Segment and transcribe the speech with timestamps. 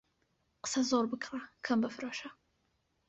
[0.63, 2.29] قسە زۆر بکڕە، کەم بفرۆشە.